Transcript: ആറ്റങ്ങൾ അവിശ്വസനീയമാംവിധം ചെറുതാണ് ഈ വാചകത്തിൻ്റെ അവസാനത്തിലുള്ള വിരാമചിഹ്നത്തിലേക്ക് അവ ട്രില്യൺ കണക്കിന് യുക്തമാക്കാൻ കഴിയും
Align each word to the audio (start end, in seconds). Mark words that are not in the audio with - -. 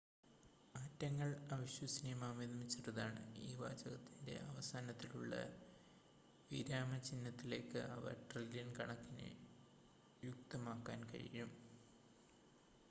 ആറ്റങ്ങൾ 0.75 1.27
അവിശ്വസനീയമാംവിധം 1.51 2.61
ചെറുതാണ് 2.71 3.19
ഈ 3.39 3.49
വാചകത്തിൻ്റെ 3.55 4.35
അവസാനത്തിലുള്ള 4.47 5.33
വിരാമചിഹ്നത്തിലേക്ക് 6.51 7.81
അവ 7.89 8.13
ട്രില്യൺ 8.29 8.71
കണക്കിന് 8.79 9.29
യുക്തമാക്കാൻ 10.23 11.01
കഴിയും 11.05 11.51